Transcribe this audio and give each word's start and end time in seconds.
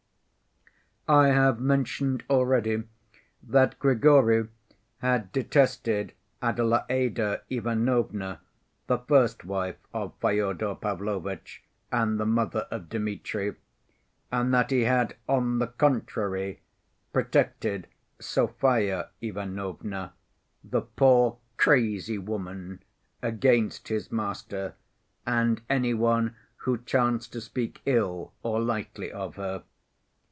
I 1.09 1.27
have 1.29 1.59
mentioned 1.59 2.23
already 2.29 2.83
that 3.43 3.77
Grigory 3.79 4.47
had 4.99 5.29
detested 5.33 6.13
Adelaïda 6.41 7.41
Ivanovna, 7.49 8.39
the 8.87 8.97
first 8.99 9.43
wife 9.43 9.75
of 9.93 10.13
Fyodor 10.21 10.73
Pavlovitch 10.75 11.65
and 11.91 12.17
the 12.17 12.25
mother 12.25 12.61
of 12.71 12.87
Dmitri, 12.87 13.55
and 14.31 14.53
that 14.53 14.71
he 14.71 14.85
had, 14.85 15.17
on 15.27 15.59
the 15.59 15.67
contrary, 15.67 16.61
protected 17.11 17.87
Sofya 18.19 19.09
Ivanovna, 19.21 20.13
the 20.63 20.81
poor 20.83 21.39
"crazy 21.57 22.19
woman," 22.19 22.83
against 23.21 23.89
his 23.89 24.13
master 24.13 24.75
and 25.25 25.61
any 25.69 25.93
one 25.93 26.37
who 26.57 26.77
chanced 26.77 27.33
to 27.33 27.41
speak 27.41 27.81
ill 27.85 28.31
or 28.43 28.61
lightly 28.61 29.11
of 29.11 29.35
her. 29.35 29.63